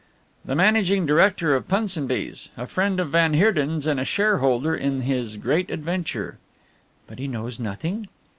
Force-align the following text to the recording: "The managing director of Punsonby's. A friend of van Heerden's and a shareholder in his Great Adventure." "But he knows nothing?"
"The 0.43 0.55
managing 0.55 1.05
director 1.05 1.53
of 1.55 1.67
Punsonby's. 1.67 2.49
A 2.57 2.65
friend 2.65 2.99
of 2.99 3.11
van 3.11 3.35
Heerden's 3.35 3.85
and 3.85 3.99
a 3.99 4.03
shareholder 4.03 4.73
in 4.75 5.01
his 5.01 5.37
Great 5.37 5.69
Adventure." 5.69 6.39
"But 7.05 7.19
he 7.19 7.27
knows 7.27 7.59
nothing?" 7.59 8.07